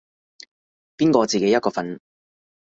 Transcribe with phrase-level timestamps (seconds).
[0.97, 1.99] 邊個自己一個瞓